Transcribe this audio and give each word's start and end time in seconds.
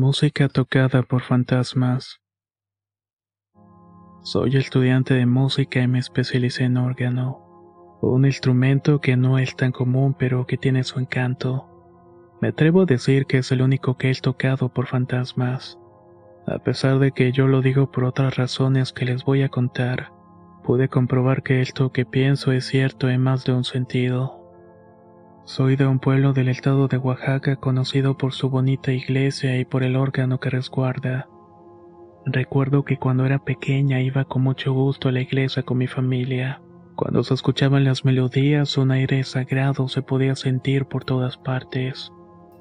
Música 0.00 0.48
tocada 0.48 1.02
por 1.02 1.22
fantasmas. 1.22 2.20
Soy 4.22 4.56
estudiante 4.56 5.14
de 5.14 5.26
música 5.26 5.82
y 5.82 5.88
me 5.88 5.98
especialicé 5.98 6.62
en 6.62 6.76
órgano, 6.76 7.98
un 8.00 8.24
instrumento 8.24 9.00
que 9.00 9.16
no 9.16 9.40
es 9.40 9.56
tan 9.56 9.72
común 9.72 10.14
pero 10.16 10.46
que 10.46 10.56
tiene 10.56 10.84
su 10.84 11.00
encanto. 11.00 11.66
Me 12.40 12.50
atrevo 12.50 12.82
a 12.82 12.86
decir 12.86 13.26
que 13.26 13.38
es 13.38 13.50
el 13.50 13.60
único 13.60 13.98
que 13.98 14.12
he 14.12 14.14
tocado 14.14 14.68
por 14.68 14.86
fantasmas. 14.86 15.80
A 16.46 16.60
pesar 16.60 17.00
de 17.00 17.10
que 17.10 17.32
yo 17.32 17.48
lo 17.48 17.60
digo 17.60 17.90
por 17.90 18.04
otras 18.04 18.36
razones 18.36 18.92
que 18.92 19.04
les 19.04 19.24
voy 19.24 19.42
a 19.42 19.48
contar, 19.48 20.12
pude 20.62 20.88
comprobar 20.88 21.42
que 21.42 21.60
esto 21.60 21.90
que 21.90 22.06
pienso 22.06 22.52
es 22.52 22.66
cierto 22.66 23.08
en 23.08 23.20
más 23.20 23.44
de 23.44 23.52
un 23.52 23.64
sentido. 23.64 24.37
Soy 25.48 25.76
de 25.76 25.86
un 25.86 25.98
pueblo 25.98 26.34
del 26.34 26.50
estado 26.50 26.88
de 26.88 26.98
Oaxaca 26.98 27.56
conocido 27.56 28.18
por 28.18 28.34
su 28.34 28.50
bonita 28.50 28.92
iglesia 28.92 29.58
y 29.58 29.64
por 29.64 29.82
el 29.82 29.96
órgano 29.96 30.40
que 30.40 30.50
resguarda. 30.50 31.26
Recuerdo 32.26 32.84
que 32.84 32.98
cuando 32.98 33.24
era 33.24 33.38
pequeña 33.38 34.02
iba 34.02 34.26
con 34.26 34.42
mucho 34.42 34.74
gusto 34.74 35.08
a 35.08 35.12
la 35.12 35.22
iglesia 35.22 35.62
con 35.62 35.78
mi 35.78 35.86
familia. 35.86 36.60
Cuando 36.96 37.24
se 37.24 37.32
escuchaban 37.32 37.84
las 37.84 38.04
melodías, 38.04 38.76
un 38.76 38.90
aire 38.90 39.24
sagrado 39.24 39.88
se 39.88 40.02
podía 40.02 40.36
sentir 40.36 40.84
por 40.84 41.04
todas 41.04 41.38
partes. 41.38 42.12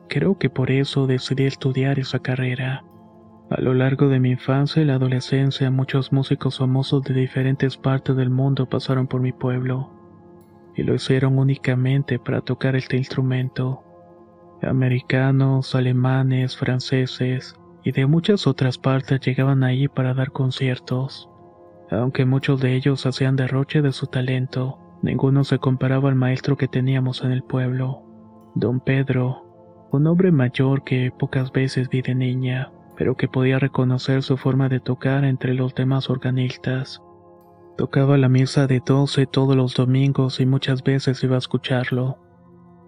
Creo 0.08 0.38
que 0.38 0.50
por 0.50 0.72
eso 0.72 1.08
decidí 1.08 1.44
estudiar 1.44 2.00
esa 2.00 2.20
carrera. 2.20 2.86
A 3.50 3.60
lo 3.60 3.74
largo 3.74 4.08
de 4.08 4.22
mi 4.22 4.30
infancia 4.30 4.82
y 4.82 4.86
la 4.86 4.96
adolescencia, 4.96 5.70
muchos 5.72 6.14
músicos 6.14 6.60
famosos 6.60 7.04
de 7.04 7.16
diferentes 7.16 7.76
partes 7.76 8.16
del 8.16 8.30
mundo 8.30 8.66
pasaron 8.70 9.08
por 9.08 9.20
mi 9.20 9.34
pueblo, 9.34 9.92
y 10.78 10.84
lo 10.84 10.94
hicieron 10.94 11.40
únicamente 11.40 12.20
para 12.20 12.42
tocar 12.42 12.76
este 12.76 12.98
instrumento. 12.98 13.84
Americanos, 14.62 15.76
alemanes, 15.76 16.56
franceses 16.56 17.56
y 17.84 17.92
de 17.92 18.06
muchas 18.06 18.48
otras 18.48 18.78
partes 18.78 19.20
llegaban 19.22 19.64
ahí 19.64 19.88
para 19.88 20.14
dar 20.14 20.32
conciertos. 20.32 21.30
Aunque 21.90 22.26
muchos 22.26 22.62
de 22.62 22.76
ellos 22.76 23.06
hacían 23.06 23.36
derroche 23.36 23.82
de 23.82 23.92
su 23.92 24.08
talento, 24.08 24.80
ninguno 25.02 25.44
se 25.44 25.58
comparaba 25.58 26.10
al 26.10 26.16
maestro 26.16 26.58
que 26.58 26.68
teníamos 26.68 27.24
en 27.24 27.32
el 27.32 27.44
pueblo, 27.44 28.04
don 28.56 28.80
Pedro, 28.80 29.88
un 29.92 30.06
hombre 30.06 30.32
mayor 30.32 30.84
que 30.84 31.12
pocas 31.18 31.52
veces 31.52 31.90
vi 31.90 32.02
de 32.02 32.14
niña, 32.14 32.72
pero 32.98 33.16
que 33.16 33.28
podía 33.28 33.58
reconocer 33.58 34.22
su 34.22 34.38
forma 34.38 34.70
de 34.70 34.80
tocar 34.80 35.24
entre 35.24 35.54
los 35.54 35.74
demás 35.76 36.10
organistas. 36.10 37.02
Tocaba 37.78 38.18
la 38.18 38.28
misa 38.28 38.66
de 38.66 38.82
doce 38.84 39.28
todos 39.28 39.56
los 39.56 39.76
domingos 39.76 40.40
y 40.40 40.48
muchas 40.48 40.84
veces 40.84 41.24
iba 41.24 41.36
a 41.36 41.40
escucharlo. 41.40 42.18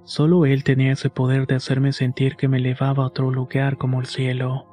Solo 0.03 0.47
él 0.47 0.63
tenía 0.63 0.93
ese 0.93 1.11
poder 1.11 1.45
de 1.45 1.53
hacerme 1.53 1.93
sentir 1.93 2.35
que 2.35 2.47
me 2.47 2.57
elevaba 2.57 3.03
a 3.03 3.07
otro 3.07 3.29
lugar 3.29 3.77
como 3.77 3.99
el 3.99 4.07
cielo. 4.07 4.65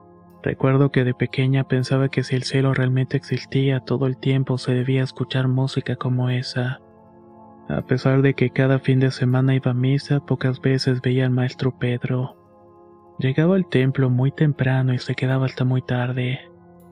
Recuerdo 0.43 0.91
que 0.91 1.05
de 1.05 1.13
pequeña 1.13 1.65
pensaba 1.65 2.09
que 2.09 2.23
si 2.23 2.35
el 2.35 2.45
cielo 2.45 2.73
realmente 2.73 3.19
existía 3.19 3.81
todo 3.81 4.07
el 4.07 4.17
tiempo 4.17 4.57
se 4.57 4.73
debía 4.73 5.03
escuchar 5.03 5.49
música 5.49 5.97
como 5.97 6.31
esa. 6.31 6.81
A 7.69 7.83
pesar 7.83 8.23
de 8.23 8.33
que 8.33 8.49
cada 8.49 8.79
fin 8.79 9.01
de 9.01 9.11
semana 9.11 9.55
iba 9.55 9.73
a 9.73 9.75
misa, 9.75 10.21
pocas 10.21 10.63
veces 10.63 11.03
veía 11.03 11.27
al 11.27 11.33
maestro 11.33 11.77
Pedro. 11.79 12.37
Llegaba 13.19 13.57
al 13.57 13.69
templo 13.69 14.09
muy 14.09 14.31
temprano 14.31 14.95
y 14.95 14.99
se 14.99 15.15
quedaba 15.15 15.45
hasta 15.45 15.65
muy 15.65 15.83
tarde. 15.83 16.41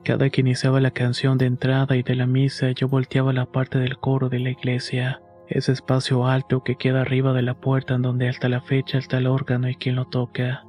Cada 0.05 0.29
que 0.29 0.41
iniciaba 0.41 0.79
la 0.81 0.91
canción 0.91 1.39
de 1.39 1.47
entrada 1.47 1.95
y 1.95 2.03
de 2.03 2.13
la 2.13 2.27
misa 2.27 2.69
yo 2.69 2.87
volteaba 2.87 3.33
la 3.33 3.47
parte 3.47 3.79
del 3.79 3.97
coro 3.97 4.29
de 4.29 4.37
la 4.37 4.51
iglesia, 4.51 5.19
ese 5.47 5.71
espacio 5.71 6.27
alto 6.27 6.63
que 6.63 6.75
queda 6.75 7.01
arriba 7.01 7.33
de 7.33 7.41
la 7.41 7.55
puerta 7.55 7.95
en 7.95 8.03
donde 8.03 8.29
hasta 8.29 8.47
la 8.47 8.61
fecha 8.61 8.99
está 8.99 9.17
el 9.17 9.25
órgano 9.25 9.67
y 9.67 9.73
quien 9.73 9.95
lo 9.95 10.05
toca. 10.05 10.63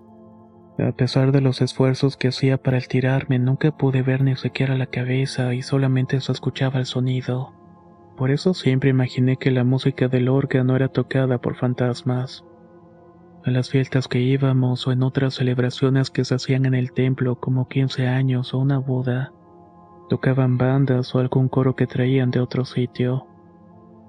A 0.78 0.92
pesar 0.92 1.32
de 1.32 1.42
los 1.42 1.60
esfuerzos 1.60 2.16
que 2.16 2.28
hacía 2.28 2.56
para 2.56 2.78
estirarme, 2.78 3.38
nunca 3.38 3.76
pude 3.76 4.00
ver 4.00 4.22
ni 4.22 4.36
siquiera 4.36 4.74
la 4.74 4.86
cabeza 4.86 5.52
y 5.52 5.60
solamente 5.60 6.18
se 6.22 6.32
escuchaba 6.32 6.78
el 6.78 6.86
sonido. 6.86 7.52
Por 8.16 8.30
eso 8.30 8.54
siempre 8.54 8.88
imaginé 8.88 9.36
que 9.36 9.50
la 9.50 9.64
música 9.64 10.08
del 10.08 10.30
órgano 10.30 10.76
era 10.76 10.88
tocada 10.88 11.42
por 11.42 11.56
fantasmas. 11.56 12.42
A 13.46 13.52
las 13.52 13.70
fiestas 13.70 14.08
que 14.08 14.18
íbamos 14.18 14.88
o 14.88 14.92
en 14.92 15.04
otras 15.04 15.34
celebraciones 15.34 16.10
que 16.10 16.24
se 16.24 16.34
hacían 16.34 16.66
en 16.66 16.74
el 16.74 16.90
templo 16.90 17.36
como 17.36 17.68
15 17.68 18.08
años 18.08 18.52
o 18.52 18.58
una 18.58 18.78
boda, 18.78 19.32
tocaban 20.08 20.58
bandas 20.58 21.14
o 21.14 21.20
algún 21.20 21.48
coro 21.48 21.76
que 21.76 21.86
traían 21.86 22.32
de 22.32 22.40
otro 22.40 22.64
sitio. 22.64 23.28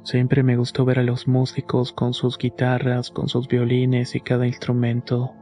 Siempre 0.03 0.41
me 0.41 0.57
gustó 0.57 0.85
ver 0.85 0.97
a 0.97 1.03
los 1.03 1.27
músicos 1.27 1.93
con 1.93 2.15
sus 2.15 2.39
guitarras, 2.39 3.11
con 3.11 3.27
sus 3.27 3.47
violines 3.47 4.15
y 4.15 4.21
cada 4.21 4.47
instrumento, 4.47 5.33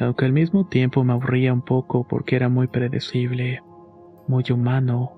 aunque 0.00 0.24
al 0.24 0.32
mismo 0.32 0.66
tiempo 0.66 1.04
me 1.04 1.12
aburría 1.12 1.52
un 1.52 1.60
poco 1.60 2.08
porque 2.08 2.36
era 2.36 2.48
muy 2.48 2.68
predecible, 2.68 3.62
muy 4.26 4.44
humano. 4.50 5.12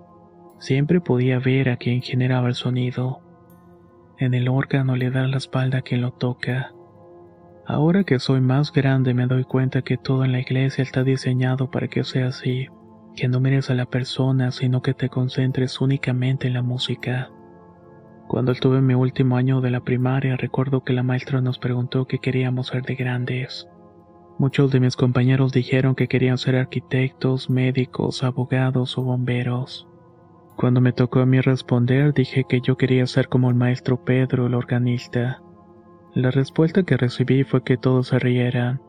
Siempre 0.59 1.01
podía 1.01 1.39
ver 1.39 1.69
a 1.69 1.77
quien 1.77 2.03
generaba 2.03 2.49
el 2.49 2.57
sonido. 2.57 3.21
En 4.19 4.35
el 4.35 4.49
órgano 4.49 4.97
le 4.97 5.13
da 5.13 5.29
la 5.29 5.37
espalda 5.37 5.79
a 5.79 5.83
quien 5.83 6.01
lo 6.01 6.11
toca. 6.11 6.73
Ahora 7.69 8.05
que 8.05 8.21
soy 8.21 8.41
más 8.41 8.73
grande 8.73 9.13
me 9.13 9.27
doy 9.27 9.43
cuenta 9.43 9.83
que 9.83 9.97
todo 9.97 10.25
en 10.25 10.31
la 10.31 10.39
iglesia 10.39 10.83
está 10.83 11.03
diseñado 11.03 11.69
para 11.69 11.89
que 11.89 12.05
sea 12.05 12.29
así, 12.29 12.69
que 13.17 13.27
no 13.27 13.41
mires 13.41 13.71
a 13.71 13.75
la 13.75 13.87
persona, 13.87 14.53
sino 14.53 14.83
que 14.83 14.95
te 14.95 15.09
concentres 15.09 15.81
únicamente 15.81 16.47
en 16.47 16.55
la 16.55 16.63
música. 16.63 17.29
Cuando 18.29 18.53
estuve 18.53 18.79
en 18.79 18.87
mi 18.87 18.95
último 18.95 19.37
año 19.37 19.61
de 19.61 19.71
la 19.71 19.81
primaria 19.81 20.37
recuerdo 20.37 20.85
que 20.85 20.93
la 20.93 21.03
maestra 21.03 21.41
nos 21.41 21.59
preguntó 21.59 22.07
qué 22.07 22.19
queríamos 22.19 22.69
ser 22.69 22.83
de 22.83 22.95
grandes. 22.95 23.69
Muchos 24.39 24.71
de 24.71 24.79
mis 24.79 24.95
compañeros 24.95 25.51
dijeron 25.53 25.97
que 25.97 26.07
querían 26.07 26.39
ser 26.39 26.55
arquitectos, 26.55 27.51
médicos, 27.51 28.23
abogados 28.23 28.97
o 28.97 29.03
bomberos. 29.03 29.89
Cuando 30.57 30.81
me 30.81 30.93
tocó 30.93 31.21
a 31.21 31.27
mí 31.27 31.41
responder 31.41 32.15
dije 32.15 32.45
que 32.49 32.61
yo 32.61 32.77
quería 32.77 33.07
ser 33.07 33.29
como 33.29 33.51
el 33.51 33.57
maestro 33.57 34.05
Pedro, 34.05 34.47
el 34.47 34.55
organista. 34.55 35.43
La 36.17 36.31
respuesta 36.31 36.83
que 36.83 36.97
recibí 36.97 37.45
fue 37.45 37.63
que 37.63 37.77
todos 37.77 38.07
se 38.09 38.19
rieran. 38.19 38.81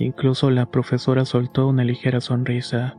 Incluso 0.00 0.50
la 0.50 0.66
profesora 0.66 1.24
soltó 1.24 1.68
una 1.68 1.84
ligera 1.84 2.20
sonrisa. 2.20 2.96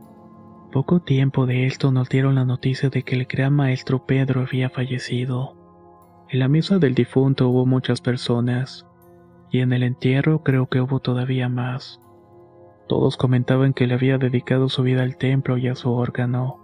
Poco 0.72 1.00
tiempo 1.00 1.44
de 1.44 1.66
esto 1.66 1.92
nos 1.92 2.08
dieron 2.08 2.36
la 2.36 2.46
noticia 2.46 2.88
de 2.88 3.02
que 3.02 3.14
el 3.14 3.26
gran 3.26 3.52
maestro 3.52 4.06
Pedro 4.06 4.40
había 4.40 4.70
fallecido. 4.70 5.54
En 6.30 6.38
la 6.38 6.48
misa 6.48 6.78
del 6.78 6.94
difunto 6.94 7.50
hubo 7.50 7.66
muchas 7.66 8.00
personas, 8.00 8.86
y 9.50 9.60
en 9.60 9.74
el 9.74 9.82
entierro 9.82 10.42
creo 10.42 10.70
que 10.70 10.80
hubo 10.80 11.00
todavía 11.00 11.50
más. 11.50 12.00
Todos 12.88 13.18
comentaban 13.18 13.74
que 13.74 13.86
le 13.86 13.92
había 13.92 14.16
dedicado 14.16 14.70
su 14.70 14.82
vida 14.82 15.02
al 15.02 15.18
templo 15.18 15.58
y 15.58 15.68
a 15.68 15.74
su 15.74 15.92
órgano, 15.92 16.58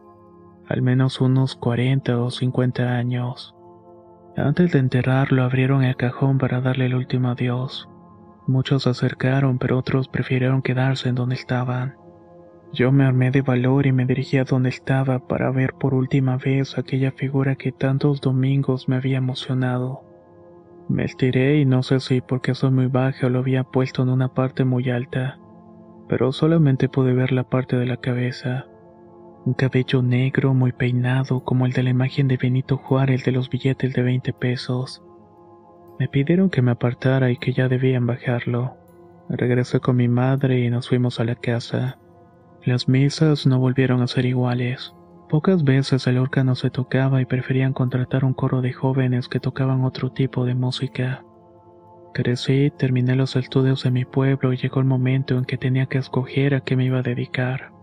al 0.66 0.80
menos 0.80 1.20
unos 1.20 1.54
40 1.54 2.18
o 2.18 2.30
50 2.30 2.96
años. 2.96 3.54
Antes 4.36 4.72
de 4.72 4.80
enterrarlo 4.80 5.44
abrieron 5.44 5.84
el 5.84 5.96
cajón 5.96 6.38
para 6.38 6.60
darle 6.60 6.86
el 6.86 6.96
último 6.96 7.28
adiós. 7.28 7.88
Muchos 8.46 8.82
se 8.82 8.90
acercaron, 8.90 9.58
pero 9.58 9.78
otros 9.78 10.08
prefirieron 10.08 10.60
quedarse 10.60 11.08
en 11.08 11.14
donde 11.14 11.36
estaban. 11.36 11.94
Yo 12.72 12.90
me 12.90 13.04
armé 13.04 13.30
de 13.30 13.42
valor 13.42 13.86
y 13.86 13.92
me 13.92 14.04
dirigí 14.04 14.36
a 14.36 14.44
donde 14.44 14.70
estaba 14.70 15.20
para 15.20 15.52
ver 15.52 15.74
por 15.74 15.94
última 15.94 16.36
vez 16.36 16.76
aquella 16.76 17.12
figura 17.12 17.54
que 17.54 17.70
tantos 17.70 18.20
domingos 18.20 18.88
me 18.88 18.96
había 18.96 19.18
emocionado. 19.18 20.02
Me 20.88 21.04
estiré 21.04 21.58
y 21.60 21.64
no 21.64 21.84
sé 21.84 22.00
si 22.00 22.20
porque 22.20 22.54
soy 22.54 22.72
muy 22.72 22.88
baja 22.88 23.28
o 23.28 23.30
lo 23.30 23.38
había 23.38 23.62
puesto 23.62 24.02
en 24.02 24.08
una 24.08 24.34
parte 24.34 24.64
muy 24.64 24.90
alta, 24.90 25.38
pero 26.08 26.32
solamente 26.32 26.88
pude 26.88 27.14
ver 27.14 27.30
la 27.30 27.44
parte 27.44 27.76
de 27.76 27.86
la 27.86 27.98
cabeza. 27.98 28.66
Un 29.46 29.52
cabello 29.52 30.00
negro 30.00 30.54
muy 30.54 30.72
peinado 30.72 31.44
como 31.44 31.66
el 31.66 31.72
de 31.72 31.82
la 31.82 31.90
imagen 31.90 32.28
de 32.28 32.38
Benito 32.38 32.78
Juárez 32.78 33.26
de 33.26 33.32
los 33.32 33.50
billetes 33.50 33.92
de 33.92 34.02
20 34.02 34.32
pesos. 34.32 35.02
Me 35.98 36.08
pidieron 36.08 36.48
que 36.48 36.62
me 36.62 36.70
apartara 36.70 37.30
y 37.30 37.36
que 37.36 37.52
ya 37.52 37.68
debían 37.68 38.06
bajarlo. 38.06 38.78
Regresé 39.28 39.80
con 39.80 39.96
mi 39.96 40.08
madre 40.08 40.60
y 40.60 40.70
nos 40.70 40.88
fuimos 40.88 41.20
a 41.20 41.24
la 41.24 41.34
casa. 41.34 41.98
Las 42.64 42.88
misas 42.88 43.46
no 43.46 43.58
volvieron 43.58 44.00
a 44.00 44.06
ser 44.06 44.24
iguales. 44.24 44.94
Pocas 45.28 45.62
veces 45.62 46.06
el 46.06 46.16
órgano 46.16 46.54
se 46.54 46.70
tocaba 46.70 47.20
y 47.20 47.26
preferían 47.26 47.74
contratar 47.74 48.24
un 48.24 48.32
coro 48.32 48.62
de 48.62 48.72
jóvenes 48.72 49.28
que 49.28 49.40
tocaban 49.40 49.84
otro 49.84 50.10
tipo 50.10 50.46
de 50.46 50.54
música. 50.54 51.22
Crecí, 52.14 52.70
terminé 52.70 53.14
los 53.14 53.36
estudios 53.36 53.84
en 53.84 53.92
mi 53.92 54.06
pueblo 54.06 54.54
y 54.54 54.56
llegó 54.56 54.80
el 54.80 54.86
momento 54.86 55.36
en 55.36 55.44
que 55.44 55.58
tenía 55.58 55.84
que 55.84 55.98
escoger 55.98 56.54
a 56.54 56.60
qué 56.60 56.76
me 56.76 56.86
iba 56.86 57.00
a 57.00 57.02
dedicar. 57.02 57.73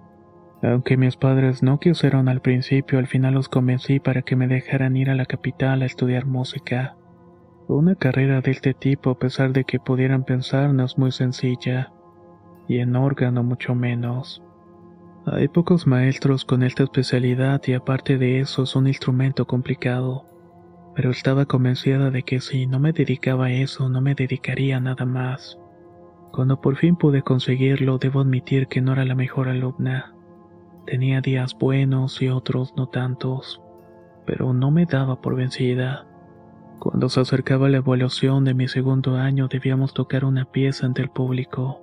Aunque 0.63 0.95
mis 0.95 1.17
padres 1.17 1.63
no 1.63 1.79
quisieron 1.79 2.29
al 2.29 2.41
principio, 2.41 2.99
al 2.99 3.07
final 3.07 3.33
los 3.33 3.49
convencí 3.49 3.99
para 3.99 4.21
que 4.21 4.35
me 4.35 4.47
dejaran 4.47 4.95
ir 4.95 5.09
a 5.09 5.15
la 5.15 5.25
capital 5.25 5.81
a 5.81 5.85
estudiar 5.85 6.25
música. 6.25 6.95
Una 7.67 7.95
carrera 7.95 8.41
de 8.41 8.51
este 8.51 8.73
tipo, 8.73 9.09
a 9.09 9.17
pesar 9.17 9.53
de 9.53 9.63
que 9.63 9.79
pudieran 9.79 10.23
pensar, 10.23 10.73
no 10.73 10.85
es 10.85 10.97
muy 10.97 11.11
sencilla, 11.11 11.91
y 12.67 12.79
en 12.79 12.95
órgano 12.95 13.43
mucho 13.43 13.73
menos. 13.73 14.43
Hay 15.25 15.47
pocos 15.47 15.87
maestros 15.87 16.45
con 16.45 16.63
esta 16.63 16.83
especialidad 16.83 17.61
y 17.65 17.73
aparte 17.73 18.17
de 18.17 18.39
eso 18.39 18.63
es 18.63 18.75
un 18.75 18.87
instrumento 18.87 19.45
complicado. 19.45 20.25
Pero 20.95 21.11
estaba 21.11 21.45
convencida 21.45 22.11
de 22.11 22.23
que 22.23 22.39
si 22.39 22.67
no 22.67 22.79
me 22.79 22.91
dedicaba 22.91 23.45
a 23.45 23.51
eso, 23.51 23.87
no 23.87 24.01
me 24.01 24.15
dedicaría 24.15 24.77
a 24.77 24.79
nada 24.79 25.05
más. 25.05 25.57
Cuando 26.31 26.59
por 26.59 26.75
fin 26.75 26.95
pude 26.95 27.21
conseguirlo, 27.21 27.97
debo 27.97 28.21
admitir 28.21 28.67
que 28.67 28.81
no 28.81 28.93
era 28.93 29.05
la 29.05 29.15
mejor 29.15 29.47
alumna. 29.47 30.13
Tenía 30.91 31.21
días 31.21 31.57
buenos 31.57 32.21
y 32.21 32.27
otros 32.27 32.73
no 32.75 32.87
tantos, 32.89 33.61
pero 34.25 34.51
no 34.51 34.71
me 34.71 34.85
daba 34.85 35.21
por 35.21 35.37
vencida. 35.37 36.05
Cuando 36.79 37.07
se 37.07 37.21
acercaba 37.21 37.69
la 37.69 37.77
evaluación 37.77 38.43
de 38.43 38.53
mi 38.53 38.67
segundo 38.67 39.15
año 39.15 39.47
debíamos 39.47 39.93
tocar 39.93 40.25
una 40.25 40.43
pieza 40.43 40.85
ante 40.85 41.01
el 41.01 41.09
público. 41.09 41.79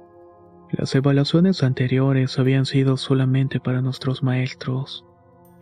Las 0.71 0.95
evaluaciones 0.95 1.63
anteriores 1.63 2.39
habían 2.39 2.67
sido 2.67 2.99
solamente 2.99 3.61
para 3.61 3.81
nuestros 3.81 4.23
maestros, 4.23 5.07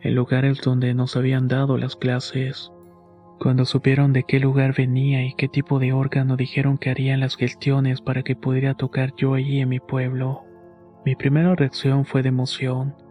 en 0.01 0.17
lugares 0.17 0.61
donde 0.61 0.93
nos 0.95 1.15
habían 1.15 1.47
dado 1.47 1.79
las 1.79 1.95
clases. 1.95 2.73
Cuando 3.39 3.65
supieron 3.65 4.13
de 4.13 4.25
qué 4.25 4.41
lugar 4.41 4.75
venía 4.77 5.25
y 5.25 5.35
qué 5.35 5.47
tipo 5.47 5.79
de 5.79 5.93
órgano 5.93 6.37
dijeron 6.37 6.79
que 6.79 6.91
harían 6.91 7.21
las 7.21 7.37
gestiones 7.37 8.01
para 8.01 8.25
que 8.25 8.35
pudiera 8.35 8.75
tocar 8.75 9.15
yo 9.17 9.35
allí 9.35 9.61
en 9.61 9.69
mi 9.69 9.79
pueblo. 9.79 10.43
Mi 11.05 11.15
primera 11.15 11.55
reacción 11.55 12.05
fue 12.07 12.25
de 12.25 12.31
emoción. 12.31 13.06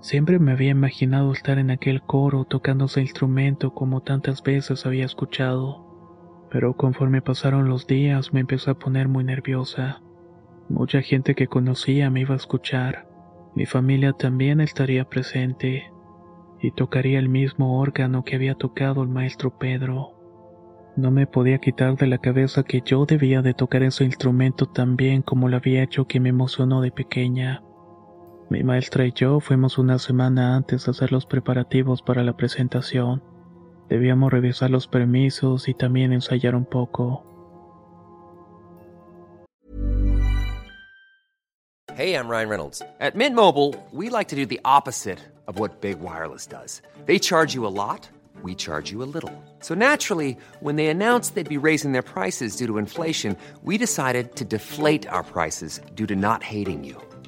Siempre 0.00 0.38
me 0.38 0.52
había 0.52 0.70
imaginado 0.70 1.30
estar 1.32 1.58
en 1.58 1.70
aquel 1.70 2.00
coro 2.02 2.46
tocando 2.46 2.86
ese 2.86 3.02
instrumento 3.02 3.74
como 3.74 4.00
tantas 4.00 4.42
veces 4.42 4.86
había 4.86 5.04
escuchado. 5.04 6.48
Pero 6.50 6.74
conforme 6.74 7.20
pasaron 7.20 7.68
los 7.68 7.86
días 7.86 8.32
me 8.32 8.40
empecé 8.40 8.70
a 8.70 8.74
poner 8.74 9.08
muy 9.08 9.24
nerviosa. 9.24 10.00
Mucha 10.70 11.02
gente 11.02 11.34
que 11.34 11.48
conocía 11.48 12.10
me 12.10 12.20
iba 12.20 12.32
a 12.34 12.38
escuchar. 12.38 13.08
Mi 13.54 13.66
familia 13.66 14.12
también 14.14 14.60
estaría 14.60 15.04
presente. 15.04 15.92
Y 16.60 16.70
tocaría 16.70 17.18
el 17.18 17.28
mismo 17.28 17.78
órgano 17.78 18.24
que 18.24 18.36
había 18.36 18.54
tocado 18.54 19.02
el 19.02 19.08
maestro 19.08 19.58
Pedro. 19.58 20.14
No 20.96 21.10
me 21.10 21.26
podía 21.26 21.58
quitar 21.58 21.96
de 21.96 22.06
la 22.06 22.18
cabeza 22.18 22.62
que 22.62 22.82
yo 22.84 23.04
debía 23.04 23.42
de 23.42 23.54
tocar 23.54 23.82
ese 23.82 24.04
instrumento 24.04 24.66
tan 24.66 24.96
bien 24.96 25.22
como 25.22 25.48
lo 25.48 25.56
había 25.56 25.82
hecho 25.82 26.06
que 26.06 26.20
me 26.20 26.30
emocionó 26.30 26.80
de 26.80 26.90
pequeña. 26.90 27.62
Mi 28.50 28.64
maestra 28.64 29.06
y 29.06 29.12
yo 29.12 29.38
fuimos 29.38 29.78
una 29.78 30.00
semana 30.00 30.56
antes 30.56 30.88
a 30.88 30.90
hacer 30.90 31.12
los 31.12 31.24
preparativos 31.24 32.02
para 32.02 32.24
la 32.24 32.36
presentación. 32.36 33.22
Debíamos 33.88 34.32
revisar 34.32 34.70
los 34.70 34.88
permisos 34.88 35.68
y 35.68 35.74
también 35.74 36.12
ensayar 36.12 36.56
un 36.56 36.64
poco. 36.64 37.24
Hey, 41.94 42.14
I'm 42.14 42.28
Ryan 42.28 42.48
Reynolds. 42.48 42.82
At 42.98 43.14
Mint 43.14 43.36
Mobile, 43.36 43.72
we 43.92 44.10
like 44.10 44.28
to 44.30 44.36
do 44.36 44.46
the 44.46 44.60
opposite 44.64 45.20
of 45.46 45.60
what 45.60 45.80
Big 45.80 46.00
Wireless 46.00 46.48
does. 46.48 46.82
They 47.06 47.20
charge 47.20 47.54
you 47.54 47.64
a 47.64 47.70
lot, 47.70 48.08
we 48.42 48.56
charge 48.56 48.90
you 48.90 49.04
a 49.04 49.06
little. 49.14 49.32
So 49.60 49.76
naturally, 49.76 50.36
when 50.58 50.74
they 50.74 50.88
announced 50.88 51.36
they'd 51.36 51.48
be 51.48 51.56
raising 51.56 51.92
their 51.92 52.02
prices 52.02 52.56
due 52.56 52.66
to 52.66 52.78
inflation, 52.78 53.36
we 53.62 53.78
decided 53.78 54.34
to 54.36 54.44
deflate 54.44 55.06
our 55.06 55.22
prices 55.22 55.80
due 55.94 56.06
to 56.08 56.16
not 56.16 56.42
hating 56.42 56.82
you. 56.82 57.00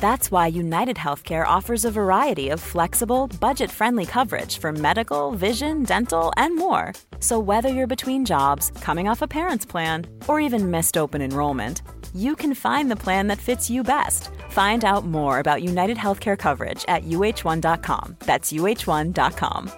That's 0.00 0.32
why 0.32 0.46
United 0.46 0.96
Healthcare 0.96 1.46
offers 1.46 1.84
a 1.84 1.90
variety 1.90 2.48
of 2.48 2.58
flexible, 2.58 3.28
budget 3.38 3.70
friendly 3.70 4.06
coverage 4.06 4.56
for 4.56 4.72
medical, 4.72 5.32
vision, 5.32 5.84
dental, 5.84 6.32
and 6.38 6.56
more. 6.56 6.94
So, 7.20 7.38
whether 7.38 7.68
you're 7.68 7.86
between 7.86 8.24
jobs, 8.24 8.72
coming 8.80 9.08
off 9.08 9.22
a 9.22 9.28
parent's 9.28 9.66
plan, 9.66 10.06
or 10.26 10.40
even 10.40 10.70
missed 10.70 10.96
open 10.96 11.20
enrollment, 11.20 11.82
you 12.14 12.34
can 12.34 12.54
find 12.54 12.90
the 12.90 12.96
plan 12.96 13.26
that 13.28 13.38
fits 13.38 13.68
you 13.68 13.82
best. 13.82 14.30
Find 14.48 14.84
out 14.84 15.04
more 15.04 15.38
about 15.38 15.62
United 15.62 15.98
Healthcare 15.98 16.38
coverage 16.38 16.84
at 16.88 17.04
uh1.com. 17.04 18.16
That's 18.24 18.52
uh1.com. 18.52 19.70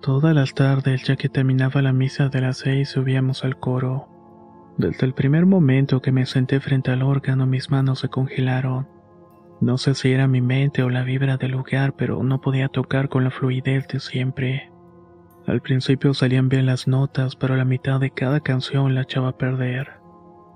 Todas 0.00 0.34
las 0.34 0.54
tardes, 0.54 1.02
ya 1.02 1.16
que 1.16 1.28
terminaba 1.28 1.82
la 1.82 1.92
misa 1.92 2.28
de 2.28 2.40
las 2.40 2.58
seis, 2.58 2.88
subíamos 2.88 3.44
al 3.44 3.58
coro. 3.58 4.19
Desde 4.80 5.04
el 5.04 5.12
primer 5.12 5.44
momento 5.44 6.00
que 6.00 6.10
me 6.10 6.24
senté 6.24 6.58
frente 6.58 6.90
al 6.90 7.02
órgano, 7.02 7.46
mis 7.46 7.70
manos 7.70 7.98
se 7.98 8.08
congelaron. 8.08 8.88
No 9.60 9.76
sé 9.76 9.94
si 9.94 10.10
era 10.10 10.26
mi 10.26 10.40
mente 10.40 10.82
o 10.82 10.88
la 10.88 11.02
vibra 11.02 11.36
del 11.36 11.50
lugar, 11.50 11.96
pero 11.96 12.22
no 12.22 12.40
podía 12.40 12.68
tocar 12.68 13.10
con 13.10 13.24
la 13.24 13.30
fluidez 13.30 13.86
de 13.88 14.00
siempre. 14.00 14.72
Al 15.46 15.60
principio 15.60 16.14
salían 16.14 16.48
bien 16.48 16.64
las 16.64 16.88
notas, 16.88 17.36
pero 17.36 17.56
la 17.56 17.66
mitad 17.66 18.00
de 18.00 18.10
cada 18.10 18.40
canción 18.40 18.94
la 18.94 19.02
echaba 19.02 19.28
a 19.28 19.36
perder. 19.36 20.00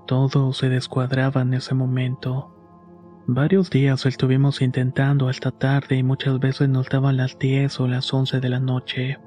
Todo 0.07 0.53
se 0.53 0.69
descuadraba 0.69 1.41
en 1.43 1.53
ese 1.53 1.75
momento. 1.75 2.51
Varios 3.27 3.69
días 3.69 4.07
estuvimos 4.07 4.59
intentando 4.59 5.29
hasta 5.29 5.51
tarde 5.51 5.97
y 5.97 6.03
muchas 6.03 6.39
veces 6.39 6.67
nos 6.67 6.89
daban 6.89 7.17
las 7.17 7.37
10 7.37 7.79
o 7.79 7.87
las 7.87 8.11
11 8.11 8.39
de 8.39 8.49
la 8.49 8.59
noche. 8.59 9.19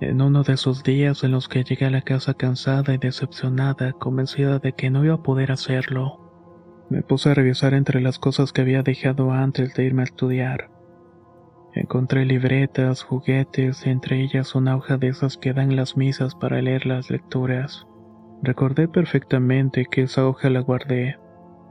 En 0.00 0.22
uno 0.22 0.42
de 0.44 0.54
esos 0.54 0.82
días 0.82 1.24
en 1.24 1.32
los 1.32 1.46
que 1.48 1.62
llegué 1.62 1.84
a 1.84 1.90
la 1.90 2.00
casa 2.00 2.32
cansada 2.32 2.94
y 2.94 2.98
decepcionada, 2.98 3.92
convencida 3.92 4.58
de 4.58 4.72
que 4.72 4.88
no 4.88 5.04
iba 5.04 5.16
a 5.16 5.22
poder 5.22 5.52
hacerlo, 5.52 6.30
me 6.88 7.02
puse 7.02 7.30
a 7.30 7.34
revisar 7.34 7.74
entre 7.74 8.00
las 8.00 8.18
cosas 8.18 8.52
que 8.52 8.62
había 8.62 8.82
dejado 8.82 9.30
antes 9.30 9.74
de 9.74 9.84
irme 9.84 10.00
a 10.00 10.04
estudiar. 10.04 10.70
Encontré 11.74 12.24
libretas, 12.24 13.02
juguetes, 13.02 13.86
entre 13.86 14.22
ellas 14.22 14.54
una 14.54 14.74
hoja 14.74 14.96
de 14.96 15.08
esas 15.08 15.36
que 15.36 15.52
dan 15.52 15.76
las 15.76 15.98
misas 15.98 16.34
para 16.34 16.62
leer 16.62 16.86
las 16.86 17.10
lecturas. 17.10 17.86
Recordé 18.42 18.88
perfectamente 18.88 19.84
que 19.84 20.02
esa 20.02 20.26
hoja 20.26 20.48
la 20.48 20.60
guardé, 20.60 21.18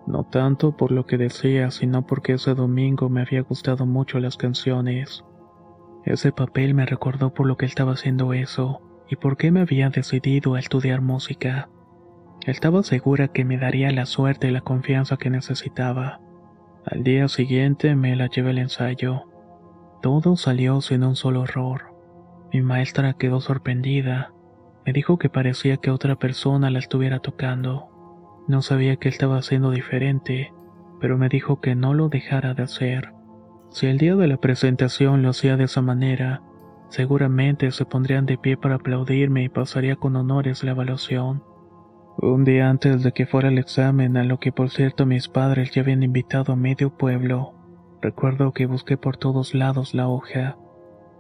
no 0.06 0.24
tanto 0.24 0.78
por 0.78 0.92
lo 0.92 1.08
que 1.08 1.18
decía, 1.18 1.72
sino 1.72 2.06
porque 2.06 2.34
ese 2.34 2.54
domingo 2.54 3.10
me 3.10 3.22
había 3.22 3.42
gustado 3.42 3.88
mucho 3.88 4.20
las 4.20 4.38
canciones. 4.38 5.26
Ese 6.06 6.32
papel 6.32 6.74
me 6.74 6.86
recordó 6.86 7.34
por 7.34 7.46
lo 7.46 7.58
que 7.58 7.66
estaba 7.66 7.94
haciendo 7.94 8.34
eso 8.34 8.82
y 9.10 9.16
por 9.16 9.38
qué 9.38 9.52
me 9.52 9.62
había 9.62 9.90
decidido 9.90 10.56
a 10.56 10.60
estudiar 10.60 11.02
música. 11.02 11.70
Estaba 12.46 12.84
segura 12.84 13.28
que 13.28 13.44
me 13.44 13.58
daría 13.58 13.92
la 13.92 14.06
suerte 14.06 14.48
y 14.48 14.52
la 14.52 14.62
confianza 14.62 15.18
que 15.18 15.30
necesitaba. 15.30 16.22
Al 16.86 17.04
día 17.04 17.28
siguiente 17.28 17.96
me 17.96 18.16
la 18.16 18.28
llevé 18.28 18.52
al 18.52 18.60
ensayo. 18.60 19.26
Todo 20.02 20.38
salió 20.38 20.80
sin 20.82 21.04
un 21.04 21.16
solo 21.16 21.44
error. 21.44 21.94
Mi 22.54 22.62
maestra 22.62 23.14
quedó 23.14 23.42
sorprendida. 23.42 24.34
Me 24.86 24.94
dijo 24.94 25.20
que 25.20 25.30
parecía 25.30 25.78
que 25.78 25.92
otra 25.92 26.16
persona 26.16 26.70
la 26.70 26.80
estuviera 26.80 27.20
tocando. 27.20 27.90
No 28.48 28.62
sabía 28.62 28.96
qué 28.96 29.10
estaba 29.10 29.38
haciendo 29.38 29.72
diferente, 29.72 30.54
pero 31.00 31.18
me 31.18 31.30
dijo 31.30 31.60
que 31.60 31.76
no 31.76 31.94
lo 31.94 32.10
dejara 32.10 32.54
de 32.54 32.64
hacer. 32.64 33.14
Si 33.70 33.86
el 33.86 34.00
día 34.00 34.16
de 34.16 34.28
la 34.28 34.38
presentación 34.38 35.22
lo 35.22 35.30
hacía 35.30 35.56
de 35.56 35.66
esa 35.66 35.82
manera, 35.82 36.42
seguramente 36.90 37.72
se 37.72 37.86
pondrían 37.86 38.26
de 38.26 38.38
pie 38.38 38.58
para 38.58 38.76
aplaudirme 38.76 39.44
y 39.44 39.50
pasaría 39.50 39.96
con 39.96 40.16
honores 40.16 40.64
la 40.64 40.72
evaluación. 40.72 41.44
Un 42.18 42.44
día 42.44 42.70
antes 42.70 43.04
de 43.04 43.12
que 43.12 43.28
fuera 43.28 43.50
el 43.50 43.60
examen, 43.60 44.18
a 44.18 44.24
lo 44.24 44.40
que 44.40 44.52
por 44.52 44.72
cierto 44.72 45.06
mis 45.06 45.28
padres 45.28 45.72
ya 45.72 45.84
habían 45.84 46.04
invitado 46.04 46.52
a 46.52 46.56
medio 46.56 46.90
pueblo, 46.98 47.54
recuerdo 48.02 48.52
que 48.54 48.66
busqué 48.66 48.98
por 48.98 49.18
todos 49.18 49.54
lados 49.54 49.94
la 49.94 50.08
hoja. 50.08 50.58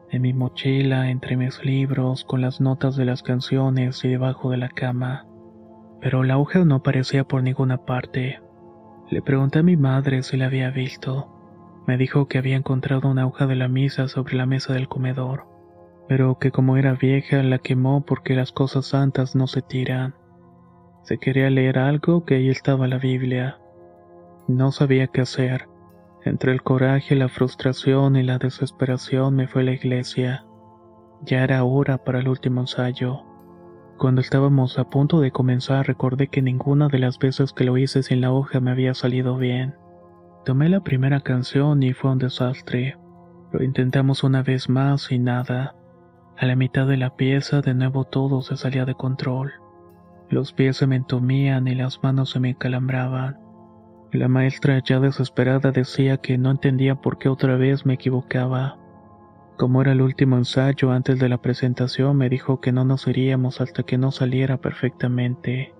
En 0.09 0.23
mi 0.23 0.33
mochila, 0.33 1.11
entre 1.11 1.37
mis 1.37 1.63
libros, 1.63 2.25
con 2.25 2.41
las 2.41 2.59
notas 2.59 2.95
de 2.95 3.05
las 3.05 3.21
canciones 3.21 4.03
y 4.03 4.09
debajo 4.09 4.49
de 4.49 4.57
la 4.57 4.69
cama. 4.69 5.27
Pero 6.01 6.23
la 6.23 6.39
hoja 6.39 6.65
no 6.65 6.75
aparecía 6.75 7.25
por 7.25 7.43
ninguna 7.43 7.85
parte. 7.85 8.39
Le 9.09 9.21
pregunté 9.21 9.59
a 9.59 9.63
mi 9.63 9.77
madre 9.77 10.23
si 10.23 10.35
la 10.35 10.47
había 10.47 10.71
visto. 10.71 11.38
Me 11.89 11.97
dijo 11.97 12.27
que 12.27 12.37
había 12.37 12.55
encontrado 12.55 13.09
una 13.09 13.25
hoja 13.25 13.47
de 13.47 13.55
la 13.55 13.67
misa 13.67 14.07
sobre 14.07 14.35
la 14.35 14.45
mesa 14.45 14.73
del 14.73 14.87
comedor, 14.87 15.47
pero 16.07 16.37
que 16.37 16.51
como 16.51 16.77
era 16.77 16.93
vieja 16.93 17.41
la 17.41 17.57
quemó 17.57 18.05
porque 18.05 18.35
las 18.35 18.51
cosas 18.51 18.85
santas 18.85 19.35
no 19.35 19.47
se 19.47 19.63
tiran. 19.63 20.13
Si 21.01 21.17
quería 21.17 21.49
leer 21.49 21.79
algo, 21.79 22.25
que 22.25 22.35
ahí 22.35 22.49
estaba 22.49 22.87
la 22.87 22.99
Biblia. 22.99 23.57
No 24.47 24.71
sabía 24.71 25.07
qué 25.07 25.21
hacer. 25.21 25.67
Entre 26.25 26.51
el 26.51 26.61
coraje, 26.61 27.15
la 27.15 27.27
frustración 27.27 28.17
y 28.17 28.21
la 28.21 28.37
desesperación 28.37 29.35
me 29.35 29.47
fue 29.47 29.63
a 29.63 29.65
la 29.65 29.71
iglesia. 29.71 30.45
Ya 31.23 31.43
era 31.43 31.63
hora 31.63 31.97
para 32.03 32.19
el 32.19 32.27
último 32.27 32.61
ensayo. 32.61 33.23
Cuando 33.97 34.21
estábamos 34.21 34.77
a 34.77 34.91
punto 34.91 35.21
de 35.21 35.31
comenzar 35.31 35.87
recordé 35.87 36.27
que 36.27 36.43
ninguna 36.43 36.87
de 36.87 36.99
las 36.99 37.17
veces 37.17 37.51
que 37.51 37.63
lo 37.63 37.79
hice 37.79 38.03
sin 38.03 38.21
la 38.21 38.31
hoja 38.31 38.59
me 38.59 38.69
había 38.69 38.93
salido 38.93 39.37
bien. 39.37 39.73
Tomé 40.45 40.69
la 40.69 40.79
primera 40.79 41.21
canción 41.21 41.83
y 41.83 41.93
fue 41.93 42.11
un 42.11 42.17
desastre. 42.17 42.97
Lo 43.51 43.63
intentamos 43.63 44.23
una 44.23 44.41
vez 44.41 44.69
más 44.69 45.11
y 45.11 45.19
nada. 45.19 45.75
A 46.37 46.45
la 46.45 46.55
mitad 46.55 46.87
de 46.87 46.97
la 46.97 47.15
pieza 47.15 47.61
de 47.61 47.73
nuevo 47.73 48.05
todo 48.05 48.41
se 48.41 48.55
salía 48.55 48.85
de 48.85 48.95
control. 48.95 49.53
Los 50.29 50.53
pies 50.53 50.77
se 50.77 50.87
me 50.87 50.95
entumían 50.95 51.67
y 51.67 51.75
las 51.75 52.01
manos 52.03 52.29
se 52.29 52.39
me 52.39 52.55
calambraban. 52.55 53.37
La 54.11 54.27
maestra 54.27 54.81
ya 54.83 54.99
desesperada 54.99 55.71
decía 55.71 56.17
que 56.17 56.37
no 56.37 56.51
entendía 56.51 56.95
por 56.95 57.17
qué 57.17 57.29
otra 57.29 57.57
vez 57.57 57.85
me 57.85 57.95
equivocaba. 57.95 58.77
Como 59.57 59.81
era 59.81 59.91
el 59.91 60.01
último 60.01 60.37
ensayo 60.37 60.91
antes 60.91 61.19
de 61.19 61.27
la 61.27 61.39
presentación, 61.39 62.15
me 62.15 62.29
dijo 62.29 62.61
que 62.61 62.71
no 62.71 62.85
nos 62.85 63.07
iríamos 63.07 63.59
hasta 63.59 63.83
que 63.83 63.97
no 63.97 64.11
saliera 64.11 64.57
perfectamente. 64.57 65.73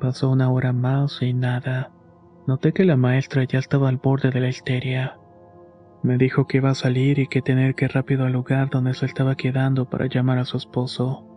Pasó 0.00 0.30
una 0.30 0.50
hora 0.50 0.72
más 0.72 1.22
y 1.22 1.32
nada. 1.32 1.92
Noté 2.46 2.72
que 2.72 2.84
la 2.84 2.96
maestra 2.96 3.44
ya 3.44 3.58
estaba 3.58 3.88
al 3.88 3.98
borde 3.98 4.30
de 4.30 4.40
la 4.40 4.48
histeria. 4.48 5.18
Me 6.02 6.18
dijo 6.18 6.46
que 6.46 6.58
iba 6.58 6.70
a 6.70 6.74
salir 6.74 7.18
y 7.18 7.28
que 7.28 7.42
tener 7.42 7.74
que 7.74 7.84
ir 7.84 7.92
rápido 7.92 8.24
al 8.24 8.32
lugar 8.32 8.70
donde 8.70 8.94
se 8.94 9.06
estaba 9.06 9.36
quedando 9.36 9.88
para 9.88 10.06
llamar 10.06 10.38
a 10.38 10.44
su 10.44 10.56
esposo 10.56 11.28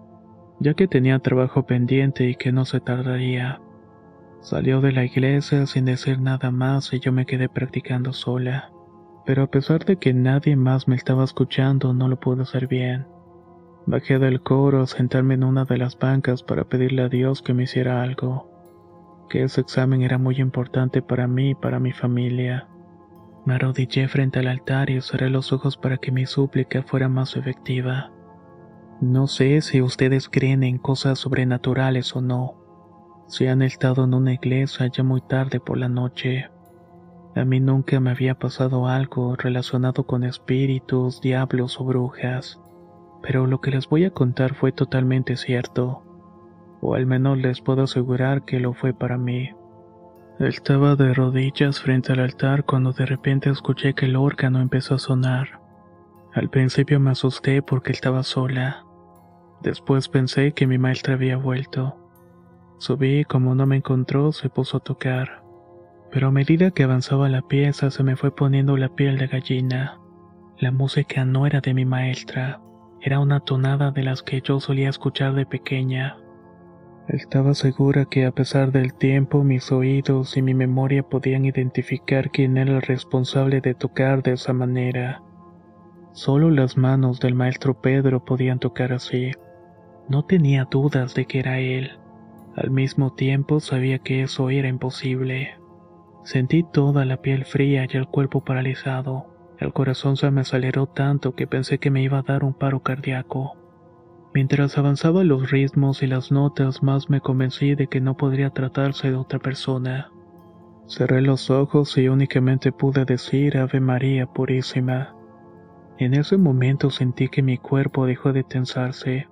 ya 0.60 0.74
que 0.74 0.88
tenía 0.88 1.20
trabajo 1.20 1.66
pendiente 1.66 2.30
y 2.30 2.36
que 2.36 2.52
no 2.52 2.66
se 2.66 2.80
tardaría. 2.80 3.62
Salió 4.42 4.82
de 4.82 4.92
la 4.92 5.04
iglesia 5.04 5.66
sin 5.66 5.86
decir 5.86 6.20
nada 6.20 6.52
más 6.52 6.94
y 6.94 7.00
yo 7.00 7.12
me 7.12 7.26
quedé 7.26 7.50
practicando 7.50 8.14
sola. 8.14 8.72
Pero 9.26 9.44
a 9.44 9.48
pesar 9.48 9.86
de 9.86 9.98
que 9.98 10.14
nadie 10.14 10.56
más 10.56 10.88
me 10.88 10.96
estaba 10.96 11.24
escuchando, 11.24 11.94
no 11.94 12.08
lo 12.08 12.20
pude 12.20 12.44
hacer 12.44 12.68
bien. 12.68 13.08
Bajé 13.88 14.20
del 14.20 14.42
coro 14.42 14.84
a 14.84 14.88
sentarme 14.88 15.34
en 15.34 15.44
una 15.44 15.66
de 15.66 15.78
las 15.78 15.98
bancas 15.98 16.44
para 16.44 16.66
pedirle 16.66 17.04
a 17.04 17.10
Dios 17.10 17.42
que 17.42 17.54
me 17.54 17.64
hiciera 17.64 18.04
algo. 18.04 18.52
Que 19.30 19.44
ese 19.44 19.62
examen 19.62 20.02
era 20.02 20.18
muy 20.18 20.36
importante 20.38 21.02
para 21.02 21.28
mí 21.28 21.52
y 21.52 21.56
para 21.56 21.80
mi 21.80 21.92
familia. 21.92 22.68
Me 23.46 23.56
arrodillé 23.56 24.08
frente 24.08 24.40
al 24.40 24.48
altar 24.48 24.90
y 24.90 25.02
cerré 25.02 25.30
los 25.30 25.54
ojos 25.54 25.78
para 25.78 25.98
que 25.98 26.12
mi 26.12 26.26
súplica 26.26 26.84
fuera 26.84 27.10
más 27.10 27.36
efectiva. 27.36 28.12
No 29.02 29.28
sé 29.28 29.62
si 29.62 29.82
ustedes 29.82 30.30
creen 30.30 30.64
en 30.64 30.78
cosas 30.78 31.20
sobrenaturales 31.20 32.16
o 32.16 32.22
no. 32.22 32.56
Si 33.28 33.46
han 33.48 33.62
estado 33.62 34.06
en 34.06 34.14
una 34.14 34.34
iglesia 34.34 34.88
ya 34.88 35.04
muy 35.04 35.22
tarde 35.22 35.60
por 35.60 35.78
la 35.78 35.90
noche. 35.90 36.50
A 37.36 37.44
mí 37.44 37.60
nunca 37.60 38.00
me 38.00 38.12
había 38.12 38.36
pasado 38.36 38.88
algo 38.88 39.36
relacionado 39.36 40.06
con 40.06 40.24
espíritus, 40.24 41.20
diablos 41.20 41.82
o 41.82 41.84
brujas. 41.84 42.62
Pero 43.22 43.48
lo 43.48 43.60
que 43.60 43.72
les 43.72 43.90
voy 43.90 44.06
a 44.06 44.12
contar 44.12 44.54
fue 44.54 44.72
totalmente 44.72 45.36
cierto. 45.36 46.05
O 46.88 46.94
al 46.94 47.08
menos 47.08 47.40
les 47.40 47.62
puedo 47.62 47.82
asegurar 47.82 48.46
que 48.46 48.60
lo 48.60 48.74
fue 48.74 48.94
para 48.94 49.18
mí. 49.18 49.50
Estaba 50.40 50.96
de 50.96 51.16
rodillas 51.16 51.82
frente 51.82 52.12
al 52.12 52.20
altar 52.20 52.64
cuando 52.64 52.94
de 52.94 53.08
repente 53.08 53.50
escuché 53.50 53.96
que 53.96 54.06
el 54.06 54.16
órgano 54.16 54.62
empezó 54.62 54.94
a 54.94 55.00
sonar. 55.00 55.62
Al 56.32 56.52
principio 56.52 57.00
me 57.00 57.10
asusté 57.10 57.64
porque 57.64 57.92
estaba 57.92 58.22
sola. 58.22 58.86
Después 59.64 60.10
pensé 60.10 60.52
que 60.52 60.68
mi 60.68 60.78
maestra 60.78 61.16
había 61.16 61.38
vuelto. 61.38 61.98
Subí 62.78 63.22
y 63.22 63.26
como 63.26 63.56
no 63.56 63.66
me 63.66 63.78
encontró 63.78 64.32
se 64.32 64.50
puso 64.50 64.78
a 64.78 64.82
tocar. 64.82 65.44
Pero 66.12 66.28
a 66.28 66.32
medida 66.32 66.70
que 66.70 66.84
avanzaba 66.84 67.30
la 67.30 67.42
pieza 67.42 67.90
se 67.90 68.04
me 68.04 68.16
fue 68.16 68.30
poniendo 68.36 68.78
la 68.78 68.90
piel 68.90 69.18
de 69.18 69.26
gallina. 69.26 70.00
La 70.60 70.72
música 70.72 71.26
no 71.26 71.48
era 71.48 71.62
de 71.62 71.74
mi 71.74 71.84
maestra, 71.84 72.62
era 73.02 73.20
una 73.20 73.40
tonada 73.40 73.90
de 73.90 74.04
las 74.04 74.22
que 74.22 74.40
yo 74.42 74.60
solía 74.60 74.90
escuchar 74.90 75.34
de 75.34 75.48
pequeña. 75.48 76.18
Estaba 77.08 77.54
segura 77.54 78.06
que 78.06 78.26
a 78.26 78.32
pesar 78.32 78.72
del 78.72 78.96
tiempo 78.96 79.44
mis 79.44 79.72
oídos 79.72 80.38
y 80.38 80.42
mi 80.42 80.56
memoria 80.56 81.04
podían 81.04 81.46
identificar 81.46 82.32
quién 82.32 82.58
era 82.58 82.72
el 82.72 82.82
responsable 82.82 83.62
de 83.62 83.76
tocar 83.76 84.24
de 84.24 84.34
esa 84.34 84.54
manera. 84.54 85.22
Solo 86.14 86.50
las 86.50 86.78
manos 86.78 87.20
del 87.20 87.36
maestro 87.36 87.80
Pedro 87.80 88.26
podían 88.26 88.58
tocar 88.58 88.92
así. 88.92 89.34
No 90.10 90.24
tenía 90.24 90.66
dudas 90.66 91.14
de 91.14 91.26
que 91.26 91.40
era 91.40 91.60
él. 91.60 91.92
Al 92.56 92.72
mismo 92.72 93.14
tiempo 93.14 93.60
sabía 93.60 94.00
que 94.00 94.24
eso 94.24 94.50
era 94.50 94.68
imposible. 94.68 95.60
Sentí 96.24 96.64
toda 96.64 97.06
la 97.06 97.18
piel 97.18 97.46
fría 97.46 97.86
y 97.88 97.98
el 97.98 98.08
cuerpo 98.08 98.44
paralizado. 98.44 99.28
El 99.60 99.74
corazón 99.74 100.18
se 100.18 100.32
me 100.32 100.42
aceleró 100.42 100.88
tanto 100.88 101.36
que 101.36 101.46
pensé 101.46 101.78
que 101.78 101.92
me 101.92 102.02
iba 102.02 102.18
a 102.18 102.24
dar 102.24 102.44
un 102.44 102.56
paro 102.56 102.82
cardíaco. 102.82 103.58
Mientras 104.36 104.78
avanzaban 104.78 105.30
los 105.30 105.50
ritmos 105.50 106.04
y 106.04 106.08
las 106.08 106.30
notas, 106.30 106.84
más 106.84 107.10
me 107.10 107.22
convencí 107.22 107.74
de 107.74 107.88
que 107.88 108.02
no 108.02 108.18
podría 108.18 108.50
tratarse 108.50 109.10
de 109.10 109.16
otra 109.16 109.40
persona. 109.40 110.12
Cerré 110.88 111.22
los 111.22 111.50
ojos 111.50 111.98
y 111.98 112.10
únicamente 112.10 112.74
pude 112.74 113.06
decir 113.06 113.58
Ave 113.58 113.80
María 113.80 114.26
Purísima. 114.26 115.16
En 116.00 116.14
ese 116.14 116.36
momento 116.36 116.90
sentí 116.90 117.30
que 117.30 117.42
mi 117.44 117.58
cuerpo 117.58 118.06
dejó 118.06 118.34
de 118.34 118.44
tensarse 118.44 119.30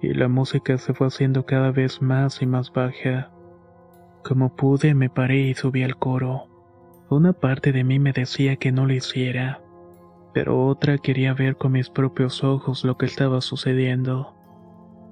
y 0.00 0.14
la 0.14 0.28
música 0.28 0.78
se 0.78 0.94
fue 0.94 1.08
haciendo 1.08 1.44
cada 1.44 1.70
vez 1.70 2.00
más 2.00 2.40
y 2.40 2.46
más 2.46 2.72
baja. 2.72 3.30
Como 4.24 4.56
pude 4.56 4.94
me 4.94 5.10
paré 5.10 5.40
y 5.40 5.54
subí 5.54 5.82
al 5.82 5.98
coro. 5.98 6.46
Una 7.10 7.34
parte 7.34 7.72
de 7.72 7.84
mí 7.84 7.98
me 7.98 8.12
decía 8.12 8.56
que 8.56 8.72
no 8.72 8.86
lo 8.86 8.94
hiciera, 8.94 9.60
pero 10.32 10.66
otra 10.66 10.98
quería 10.98 11.34
ver 11.34 11.56
con 11.56 11.72
mis 11.72 11.90
propios 11.90 12.44
ojos 12.44 12.84
lo 12.84 12.96
que 12.96 13.06
estaba 13.06 13.40
sucediendo. 13.40 14.34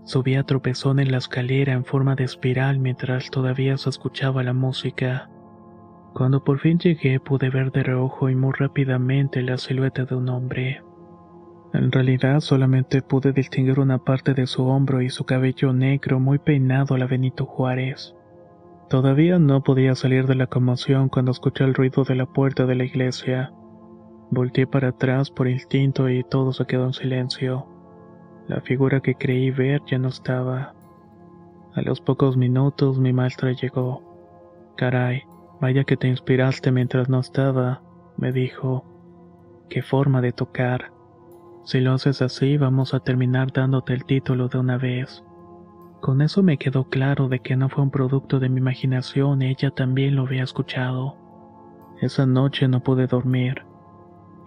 Subí 0.05 0.37
a 0.37 0.45
tropezón 0.45 1.01
en 1.01 1.13
la 1.13 1.19
escalera 1.19 1.75
en 1.75 1.85
forma 1.85 2.15
de 2.15 2.25
espiral 2.25 2.79
mientras 2.79 3.31
todavía 3.31 3.77
se 3.77 3.91
escuchaba 3.91 4.43
la 4.43 4.55
música. 4.55 5.31
Cuando 6.15 6.43
por 6.43 6.59
fin 6.61 6.79
llegué 6.79 7.21
pude 7.21 7.51
ver 7.51 7.73
de 7.73 7.83
reojo 7.83 8.31
y 8.31 8.35
muy 8.35 8.53
rápidamente 8.53 9.43
la 9.43 9.59
silueta 9.59 10.05
de 10.05 10.15
un 10.15 10.29
hombre. 10.31 10.83
En 11.75 11.93
realidad 11.93 12.41
solamente 12.41 13.03
pude 13.03 13.33
distinguir 13.33 13.79
una 13.79 13.99
parte 13.99 14.33
de 14.33 14.47
su 14.47 14.67
hombro 14.67 15.03
y 15.03 15.11
su 15.11 15.25
cabello 15.25 15.73
negro 15.73 16.19
muy 16.19 16.39
peinado 16.39 16.95
a 16.95 16.99
la 16.99 17.07
Benito 17.07 17.45
Juárez. 17.45 18.15
Todavía 18.89 19.39
no 19.39 19.63
podía 19.63 19.95
salir 19.95 20.27
de 20.27 20.35
la 20.35 20.47
conmoción 20.47 21.11
cuando 21.11 21.31
escuché 21.31 21.65
el 21.65 21.75
ruido 21.75 22.05
de 22.05 22.15
la 22.15 22.25
puerta 22.25 22.65
de 22.65 22.75
la 22.75 22.85
iglesia. 22.85 23.53
Volté 24.31 24.67
para 24.67 24.89
atrás 24.89 25.31
por 25.31 25.49
instinto 25.49 26.09
y 26.09 26.23
todo 26.23 26.53
se 26.53 26.67
quedó 26.67 26.85
en 26.85 26.93
silencio. 26.93 27.67
La 28.47 28.61
figura 28.61 29.01
que 29.01 29.15
creí 29.15 29.51
ver 29.51 29.83
ya 29.87 29.99
no 29.99 30.09
estaba. 30.09 30.75
A 31.75 31.83
los 31.83 32.01
pocos 32.01 32.37
minutos 32.37 32.99
mi 32.99 33.13
maestra 33.13 33.53
llegó. 33.53 34.03
Caray, 34.77 35.23
vaya 35.61 35.85
que 35.85 35.97
te 35.97 36.09
inspiraste 36.09 36.73
mientras 36.73 37.09
no 37.09 37.21
estaba, 37.21 37.83
me 38.17 38.33
dijo. 38.33 38.85
Qué 39.69 39.83
forma 39.83 40.21
de 40.21 40.33
tocar. 40.33 40.93
Si 41.65 41.81
lo 41.81 41.93
haces 41.93 42.23
así, 42.23 42.57
vamos 42.57 42.95
a 42.95 43.01
terminar 43.01 43.53
dándote 43.53 43.93
el 43.93 44.05
título 44.05 44.49
de 44.49 44.59
una 44.59 44.79
vez. 44.79 45.23
Con 46.01 46.23
eso 46.23 46.43
me 46.43 46.59
quedó 46.59 46.85
claro 46.85 47.29
de 47.29 47.41
que 47.41 47.57
no 47.57 47.69
fue 47.69 47.83
un 47.83 47.91
producto 47.91 48.41
de 48.41 48.49
mi 48.49 48.61
imaginación, 48.61 49.43
ella 49.43 49.71
también 49.71 50.17
lo 50.17 50.23
había 50.23 50.45
escuchado. 50.45 51.17
Esa 52.01 52.25
noche 52.25 52.69
no 52.69 52.83
pude 52.83 53.07
dormir. 53.07 53.68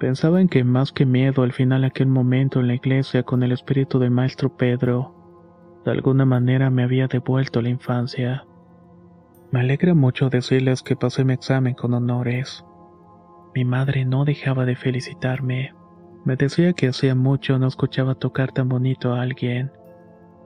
Pensaba 0.01 0.41
en 0.41 0.49
que 0.49 0.63
más 0.63 0.91
que 0.91 1.05
miedo 1.05 1.43
al 1.43 1.53
final 1.53 1.83
aquel 1.83 2.07
momento 2.07 2.59
en 2.59 2.65
la 2.65 2.73
iglesia 2.73 3.21
con 3.21 3.43
el 3.43 3.51
espíritu 3.51 3.99
del 3.99 4.09
maestro 4.09 4.57
Pedro, 4.57 5.13
de 5.85 5.91
alguna 5.91 6.25
manera 6.25 6.71
me 6.71 6.81
había 6.81 7.05
devuelto 7.07 7.61
la 7.61 7.69
infancia. 7.69 8.47
Me 9.51 9.59
alegra 9.59 9.93
mucho 9.93 10.31
decirles 10.31 10.81
que 10.81 10.95
pasé 10.95 11.23
mi 11.23 11.33
examen 11.33 11.75
con 11.75 11.93
honores. 11.93 12.65
Mi 13.53 13.63
madre 13.63 14.03
no 14.03 14.25
dejaba 14.25 14.65
de 14.65 14.75
felicitarme. 14.75 15.75
Me 16.25 16.35
decía 16.35 16.73
que 16.73 16.87
hacía 16.87 17.13
mucho 17.13 17.59
no 17.59 17.67
escuchaba 17.67 18.15
tocar 18.15 18.51
tan 18.51 18.69
bonito 18.69 19.13
a 19.13 19.21
alguien. 19.21 19.71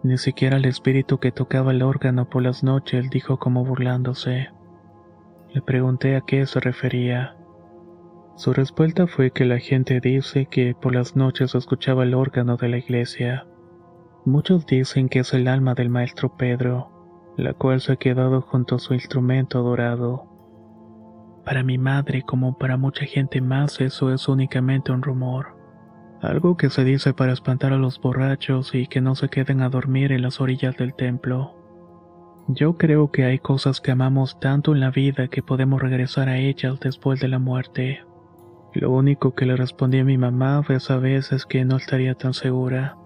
Ni 0.04 0.18
siquiera 0.18 0.58
el 0.58 0.66
espíritu 0.66 1.20
que 1.20 1.32
tocaba 1.32 1.72
el 1.72 1.82
órgano 1.82 2.30
por 2.30 2.44
las 2.44 2.62
noches 2.62 3.10
dijo 3.10 3.40
como 3.40 3.64
burlándose. 3.64 4.50
Le 5.54 5.62
pregunté 5.62 6.18
a 6.18 6.22
qué 6.28 6.46
se 6.46 6.60
refería. 6.60 7.38
Su 8.36 8.52
respuesta 8.52 9.08
fue 9.08 9.32
que 9.32 9.46
la 9.46 9.60
gente 9.60 10.02
dice 10.02 10.48
que 10.48 10.76
por 10.76 10.94
las 10.94 11.16
noches 11.16 11.56
escuchaba 11.56 12.04
el 12.04 12.14
órgano 12.14 12.58
de 12.58 12.68
la 12.68 12.78
iglesia. 12.78 13.48
Muchos 14.26 14.66
dicen 14.66 15.08
que 15.08 15.20
es 15.20 15.34
el 15.34 15.48
alma 15.48 15.74
del 15.74 15.90
maestro 15.90 16.36
Pedro, 16.36 16.92
la 17.38 17.54
cual 17.54 17.80
se 17.80 17.94
ha 17.94 17.96
quedado 17.96 18.42
junto 18.42 18.76
a 18.76 18.80
su 18.80 18.94
instrumento 18.94 19.64
dorado. 19.64 20.28
Para 21.46 21.64
mi 21.64 21.78
madre, 21.78 22.24
como 22.24 22.58
para 22.58 22.76
mucha 22.76 23.06
gente 23.06 23.40
más, 23.40 23.80
eso 23.80 24.12
es 24.12 24.28
únicamente 24.28 24.92
un 24.92 25.02
rumor. 25.02 25.56
Algo 26.22 26.58
que 26.58 26.70
se 26.70 26.84
dice 26.84 27.14
para 27.14 27.32
espantar 27.32 27.72
a 27.72 27.78
los 27.78 28.02
borrachos 28.02 28.76
y 28.76 28.88
que 28.88 29.00
no 29.00 29.16
se 29.16 29.30
queden 29.30 29.62
a 29.62 29.70
dormir 29.70 30.12
en 30.12 30.24
las 30.24 30.42
orillas 30.42 30.76
del 30.76 30.94
templo. 30.94 31.56
Yo 32.50 32.78
creo 32.78 33.12
que 33.12 33.24
hay 33.24 33.40
cosas 33.40 33.80
que 33.80 33.92
amamos 33.92 34.40
tanto 34.42 34.74
en 34.74 34.82
la 34.82 34.92
vida 34.92 35.30
que 35.30 35.42
podemos 35.42 35.82
regresar 35.82 36.28
a 36.28 36.38
ellas 36.38 36.80
después 36.82 37.22
de 37.22 37.30
la 37.30 37.40
muerte. 37.40 38.02
Lo 38.76 38.92
único 38.92 39.34
que 39.34 39.46
le 39.46 39.56
respondí 39.56 40.00
a 40.00 40.04
mi 40.04 40.18
mamá 40.18 40.62
esa 40.68 40.98
vez 40.98 41.32
es 41.32 41.46
que 41.46 41.64
no 41.64 41.78
estaría 41.78 42.14
tan 42.16 42.34
segura, 42.34 42.98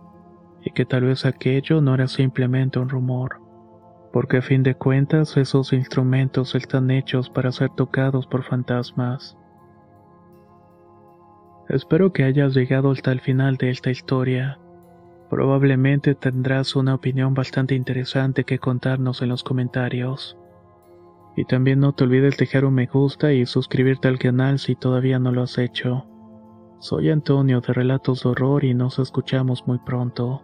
y 0.66 0.72
que 0.72 0.84
tal 0.84 1.04
vez 1.04 1.28
aquello 1.28 1.80
no 1.80 1.94
era 1.94 2.08
simplemente 2.08 2.80
un 2.80 2.90
rumor, 2.90 3.40
porque 4.12 4.38
a 4.38 4.42
fin 4.42 4.64
de 4.64 4.74
cuentas 4.74 5.38
esos 5.38 5.72
instrumentos 5.72 6.56
están 6.56 6.90
hechos 6.90 7.30
para 7.30 7.52
ser 7.52 7.70
tocados 7.70 8.26
por 8.26 8.42
fantasmas. 8.44 9.38
Espero 11.70 12.14
que 12.14 12.24
hayas 12.24 12.56
llegado 12.56 12.90
hasta 12.90 13.12
el 13.12 13.22
final 13.22 13.58
de 13.58 13.70
esta 13.70 13.92
historia. 13.92 14.58
Probablemente 15.30 16.16
tendrás 16.16 16.76
una 16.76 16.96
opinión 16.96 17.36
bastante 17.36 17.76
interesante 17.76 18.44
que 18.44 18.58
contarnos 18.58 19.22
en 19.22 19.30
los 19.30 19.44
comentarios. 19.44 20.36
Y 21.40 21.46
también 21.46 21.80
no 21.80 21.94
te 21.94 22.04
olvides 22.04 22.36
dejar 22.36 22.66
un 22.66 22.74
me 22.74 22.86
gusta 22.86 23.32
y 23.32 23.46
suscribirte 23.46 24.10
al 24.10 24.20
canal 24.20 24.60
si 24.60 24.76
todavía 24.76 25.20
no 25.20 25.32
lo 25.32 25.44
has 25.44 25.58
hecho. 25.58 26.06
Soy 26.82 27.10
Antonio 27.10 27.62
de 27.62 27.72
Relatos 27.72 28.24
de 28.24 28.30
Horror 28.32 28.66
y 28.66 28.74
nos 28.74 29.00
escuchamos 29.00 29.66
muy 29.66 29.80
pronto. 29.80 30.44